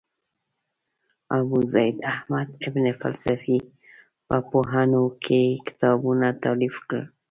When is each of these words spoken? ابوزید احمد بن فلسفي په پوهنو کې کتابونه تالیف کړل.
ابوزید 1.37 1.95
احمد 2.11 2.47
بن 2.73 2.85
فلسفي 3.01 3.57
په 4.27 4.37
پوهنو 4.49 5.03
کې 5.25 5.41
کتابونه 5.67 6.27
تالیف 6.43 6.75
کړل. 6.87 7.05